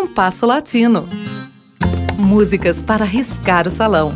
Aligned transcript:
Compasso 0.00 0.46
Latino. 0.46 1.08
Músicas 2.16 2.80
para 2.80 3.04
riscar 3.04 3.66
o 3.66 3.70
salão. 3.70 4.12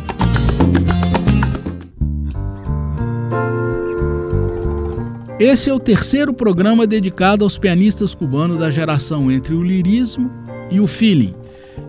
Esse 5.37 5.69
é 5.69 5.73
o 5.73 5.79
terceiro 5.81 6.33
programa 6.33 6.87
dedicado 6.87 7.43
aos 7.43 7.57
pianistas 7.57 8.15
cubanos 8.15 8.59
da 8.59 8.71
geração 8.71 9.29
entre 9.29 9.53
o 9.53 9.61
lirismo 9.61 10.31
e 10.71 10.79
o 10.79 10.87
feeling, 10.87 11.35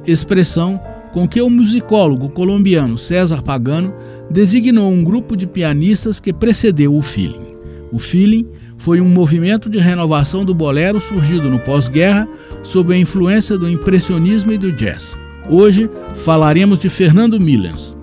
expressão 0.04 0.80
com 1.12 1.28
que 1.28 1.40
o 1.40 1.48
musicólogo 1.48 2.28
colombiano 2.30 2.98
César 2.98 3.42
Pagano 3.42 3.94
designou 4.28 4.90
um 4.90 5.04
grupo 5.04 5.36
de 5.36 5.46
pianistas 5.46 6.18
que 6.18 6.32
precedeu 6.32 6.96
o 6.96 7.00
feeling. 7.00 7.54
O 7.92 8.00
feeling 8.00 8.48
foi 8.84 9.00
um 9.00 9.08
movimento 9.08 9.70
de 9.70 9.78
renovação 9.78 10.44
do 10.44 10.54
bolero 10.54 11.00
surgido 11.00 11.48
no 11.48 11.58
pós-guerra 11.58 12.28
sob 12.62 12.92
a 12.92 12.98
influência 12.98 13.56
do 13.56 13.66
impressionismo 13.66 14.52
e 14.52 14.58
do 14.58 14.70
jazz. 14.70 15.18
Hoje 15.48 15.88
falaremos 16.16 16.78
de 16.78 16.90
Fernando 16.90 17.40
Millens. 17.40 17.96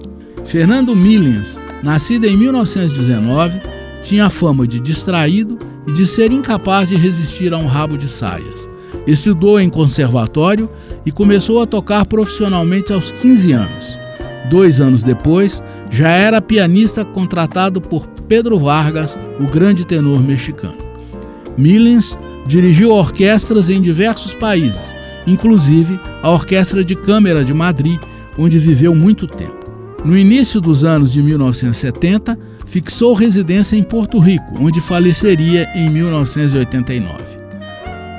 Fernando 0.43 0.95
Millens, 0.95 1.61
nascido 1.83 2.25
em 2.25 2.35
1919, 2.35 3.61
tinha 4.01 4.25
a 4.25 4.29
fama 4.31 4.67
de 4.67 4.79
distraído 4.79 5.55
e 5.85 5.91
de 5.91 6.03
ser 6.03 6.31
incapaz 6.31 6.89
de 6.89 6.95
resistir 6.95 7.53
a 7.53 7.59
um 7.59 7.67
rabo 7.67 7.95
de 7.95 8.09
saias. 8.09 8.67
Estudou 9.05 9.59
em 9.59 9.69
conservatório 9.69 10.67
e 11.05 11.11
começou 11.11 11.61
a 11.61 11.67
tocar 11.67 12.07
profissionalmente 12.07 12.91
aos 12.91 13.11
15 13.11 13.51
anos. 13.51 13.99
Dois 14.49 14.81
anos 14.81 15.03
depois, 15.03 15.61
já 15.89 16.09
era 16.09 16.41
pianista 16.41 17.05
contratado 17.05 17.79
por 17.79 18.07
Pedro 18.27 18.59
Vargas, 18.59 19.17
o 19.39 19.45
grande 19.45 19.85
tenor 19.85 20.21
mexicano. 20.21 20.77
Millens 21.57 22.17
dirigiu 22.47 22.91
orquestras 22.91 23.69
em 23.69 23.81
diversos 23.81 24.33
países, 24.33 24.95
inclusive 25.27 25.99
a 26.23 26.29
Orquestra 26.31 26.83
de 26.83 26.95
Câmara 26.95 27.43
de 27.45 27.53
Madrid, 27.53 27.99
onde 28.37 28.57
viveu 28.57 28.95
muito 28.95 29.27
tempo. 29.27 29.59
No 30.03 30.17
início 30.17 30.59
dos 30.59 30.83
anos 30.83 31.13
de 31.13 31.21
1970, 31.21 32.37
fixou 32.65 33.13
residência 33.13 33.75
em 33.75 33.83
Porto 33.83 34.17
Rico, 34.17 34.45
onde 34.59 34.81
faleceria 34.81 35.69
em 35.75 35.89
1989. 35.89 37.15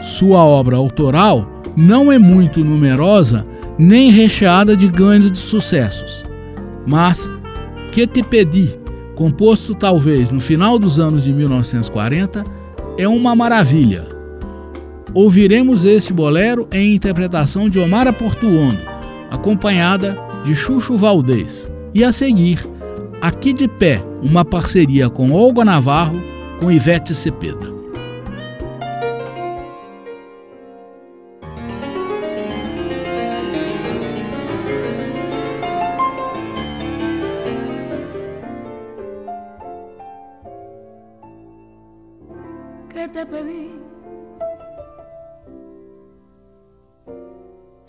Sua 0.05 0.45
obra 0.45 0.77
autoral 0.77 1.61
não 1.77 2.13
é 2.13 2.19
muito 2.19 2.63
numerosa 2.63 3.45
nem 3.83 4.13
recheada 4.13 4.77
de 4.77 4.87
grandes 4.87 5.37
sucessos, 5.41 6.23
mas 6.87 7.31
Que 7.91 8.07
Te 8.07 8.23
Pedi, 8.23 8.71
composto 9.17 9.75
talvez 9.75 10.31
no 10.31 10.41
final 10.41 10.79
dos 10.79 11.01
anos 11.01 11.25
de 11.25 11.33
1940, 11.33 12.45
é 12.97 13.09
uma 13.09 13.35
maravilha. 13.35 14.07
Ouviremos 15.13 15.85
este 15.85 16.13
bolero 16.13 16.69
em 16.71 16.95
interpretação 16.95 17.69
de 17.69 17.81
Omara 17.81 18.13
Portuondo, 18.13 18.79
acompanhada 19.31 20.17
de 20.45 20.55
Chucho 20.55 20.97
Valdez. 20.97 21.69
E 21.93 22.05
a 22.05 22.13
seguir, 22.13 22.61
Aqui 23.21 23.53
de 23.53 23.67
Pé, 23.67 24.03
uma 24.23 24.45
parceria 24.45 25.11
com 25.11 25.33
Olga 25.33 25.65
Navarro 25.65 26.21
com 26.61 26.71
Ivete 26.71 27.15
Cepeda. 27.15 27.82
¿Qué 42.93 43.09
te 43.09 43.25
pedí? 43.25 43.71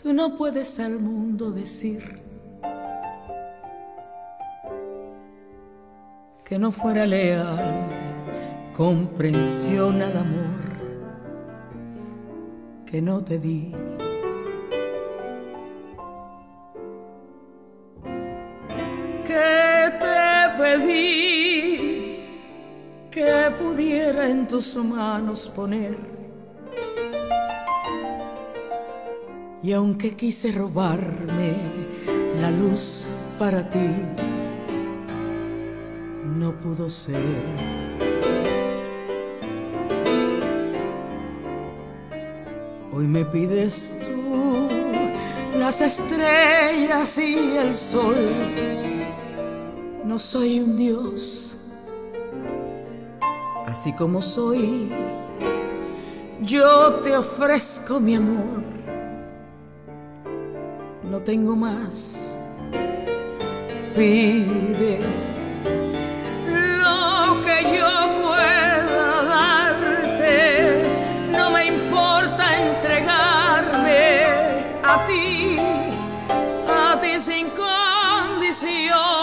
Tú 0.01 0.13
no 0.13 0.35
puedes 0.35 0.79
al 0.79 0.99
mundo 0.99 1.51
decir 1.51 2.01
que 6.45 6.57
no 6.57 6.71
fuera 6.71 7.05
leal, 7.05 7.89
comprensión 8.73 10.01
al 10.01 10.17
amor 10.17 10.63
que 12.85 13.01
no 13.01 13.23
te 13.23 13.39
di. 13.39 13.73
En 24.03 24.47
tus 24.47 24.75
manos 24.75 25.49
poner. 25.55 25.97
Y 29.61 29.71
aunque 29.71 30.13
quise 30.15 30.51
robarme 30.51 31.55
la 32.41 32.51
luz 32.51 33.07
para 33.39 33.67
ti, 33.69 33.89
no 36.37 36.51
pudo 36.59 36.89
ser. 36.89 37.15
Hoy 42.91 43.07
me 43.07 43.23
pides 43.23 43.95
tú 44.03 44.67
las 45.57 45.79
estrellas 45.79 47.17
y 47.17 47.55
el 47.55 47.73
sol. 47.73 48.17
No 50.03 50.19
soy 50.19 50.59
un 50.59 50.75
dios, 50.75 51.57
así 53.73 53.91
como 53.93 54.21
soy. 54.21 54.91
Yo 56.41 56.99
te 57.01 57.17
ofrezco 57.17 57.99
mi 57.99 58.13
amor. 58.15 58.61
No 61.03 61.19
tengo 61.21 61.55
más. 61.55 62.37
Pide 63.95 64.99
a 74.93 75.05
ti, 75.05 75.57
a 76.67 76.99
ti 77.01 77.19
sin 77.19 77.49
condición. 77.49 79.22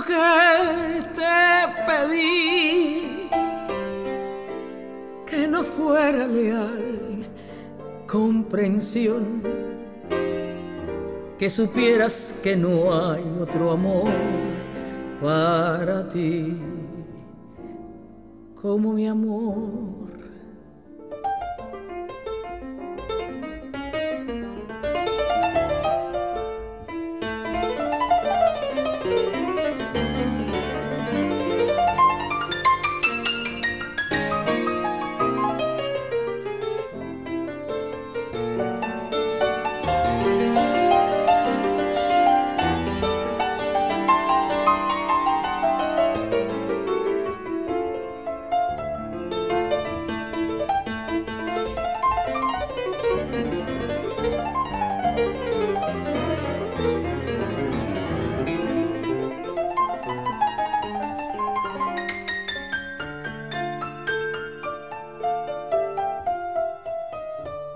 Que 0.00 1.02
te 1.14 1.82
pedí 1.86 3.28
que 5.26 5.46
no 5.46 5.62
fuera 5.62 6.26
leal, 6.26 7.24
comprensión, 8.06 9.42
que 11.38 11.50
supieras 11.50 12.38
que 12.42 12.56
no 12.56 12.94
hay 12.94 13.24
otro 13.40 13.72
amor 13.72 14.10
para 15.20 16.08
ti 16.08 16.56
como 18.60 18.92
mi 18.92 19.08
amor. 19.08 20.21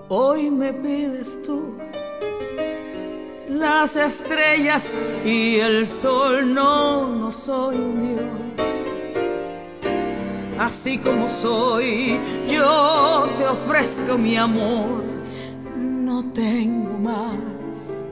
Hoy 0.09 0.49
me 0.49 0.71
pides 0.71 1.37
tú 1.43 1.77
las 3.49 3.97
estrellas 3.97 4.97
y 5.25 5.57
el 5.57 5.85
sol. 5.85 6.53
No, 6.53 7.09
no 7.09 7.29
soy 7.29 7.75
un 7.75 8.15
Dios. 8.15 8.61
Así 10.57 10.97
como 10.97 11.27
soy, 11.27 12.21
yo 12.47 13.27
te 13.37 13.45
ofrezco 13.47 14.17
mi 14.17 14.37
amor. 14.37 15.03
No 15.75 16.31
tengo 16.31 16.97
más. 16.97 18.05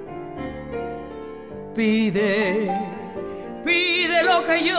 Pide, 1.74 2.72
pide 3.64 4.24
lo 4.24 4.44
que 4.44 4.64
yo 4.64 4.78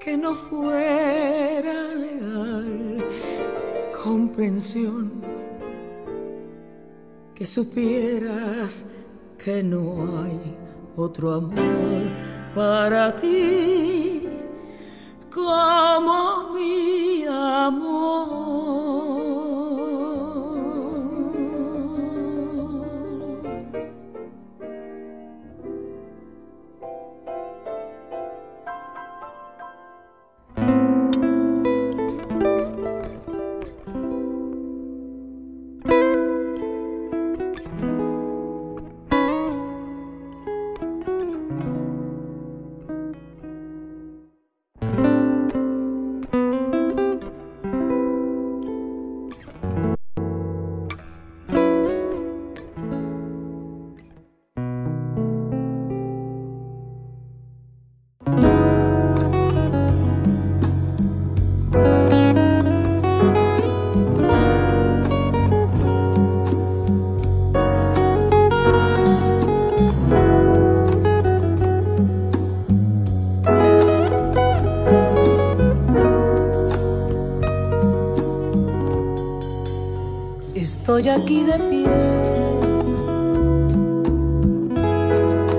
que 0.00 0.16
no 0.16 0.34
fuera 0.34 1.94
legal 1.94 3.04
comprensión, 4.02 5.12
que 7.34 7.46
supieras 7.46 8.86
que 9.42 9.62
no 9.62 10.22
hay 10.22 10.40
otro 10.96 11.32
amor 11.32 12.02
para 12.54 13.14
ti. 13.14 14.28
Como 15.32 16.33
Estoy 80.64 81.10
aquí 81.10 81.44
de 81.44 81.58
pie 81.68 81.90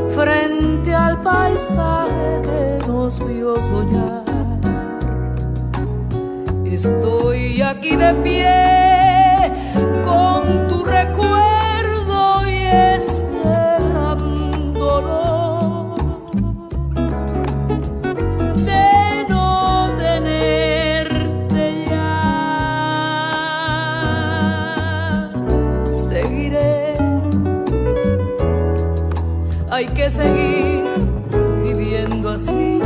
frente 0.09 0.95
al 0.95 1.21
paisaje 1.21 2.41
que 2.41 2.87
nos 2.87 3.19
vio 3.27 3.55
soñar. 3.61 4.23
Estoy 6.65 7.61
aquí 7.61 7.95
de 7.95 8.13
pie 8.23 8.84
hay 29.75 29.87
que 29.87 30.09
seguir 30.09 30.85
viviendo 31.61 32.29
así. 32.29 32.79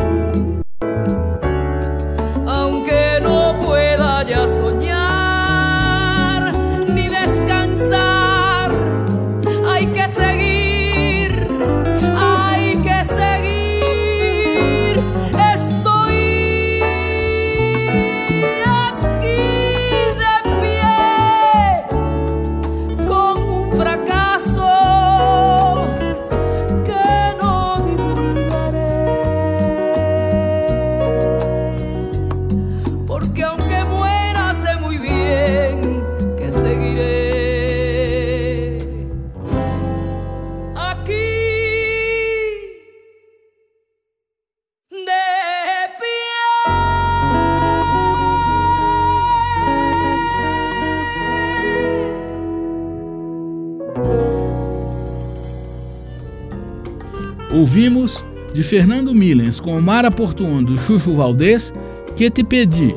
Ouvimos 57.60 58.24
de 58.54 58.64
Fernando 58.64 59.14
Millens 59.14 59.60
com 59.60 59.82
Mara 59.82 60.10
Portuondo 60.10 60.76
e 60.76 60.78
Chuchu 60.78 61.14
Valdez, 61.14 61.74
Que 62.16 62.30
Te 62.30 62.42
Pedi, 62.42 62.96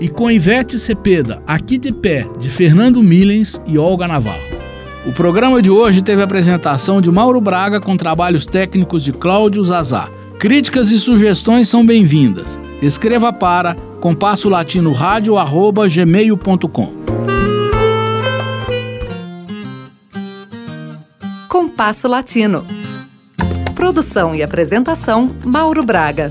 e 0.00 0.08
com 0.08 0.30
Ivete 0.30 0.78
Cepeda, 0.78 1.42
Aqui 1.44 1.76
de 1.76 1.92
Pé, 1.92 2.24
de 2.38 2.48
Fernando 2.48 3.02
Millens 3.02 3.60
e 3.66 3.76
Olga 3.76 4.06
Navarro. 4.06 4.44
O 5.04 5.10
programa 5.10 5.60
de 5.60 5.68
hoje 5.68 6.00
teve 6.00 6.22
a 6.22 6.26
apresentação 6.26 7.00
de 7.00 7.10
Mauro 7.10 7.40
Braga 7.40 7.80
com 7.80 7.96
trabalhos 7.96 8.46
técnicos 8.46 9.02
de 9.02 9.12
Cláudio 9.12 9.64
Zazá. 9.64 10.08
Críticas 10.38 10.92
e 10.92 11.00
sugestões 11.00 11.68
são 11.68 11.84
bem-vindas. 11.84 12.60
Escreva 12.80 13.32
para 13.32 13.74
compasso 14.00 14.48
latino 14.48 14.92
rádio 14.92 15.36
arroba 15.36 15.88
gmail.com. 15.88 16.94
Compasso 21.48 22.06
Latino. 22.06 22.64
Produção 23.84 24.34
e 24.34 24.42
apresentação 24.42 25.30
Mauro 25.44 25.84
Braga. 25.84 26.30